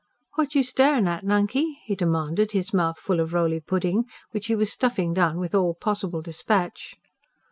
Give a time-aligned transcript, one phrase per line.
[0.33, 4.55] "What you staring at, Nunkey?" he demanded, his mouth full of roly pudding, which he
[4.55, 6.95] was stuffing down with all possible dispatch.